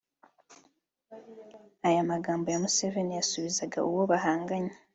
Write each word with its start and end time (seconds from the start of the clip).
Aya 1.87 2.09
magambo 2.11 2.45
ya 2.53 2.59
Museveni 2.63 3.13
yasubizaga 3.17 3.79
uwo 3.89 4.03
bahanganye 4.11 4.73